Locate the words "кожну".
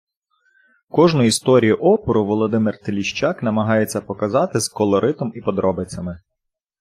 0.89-1.23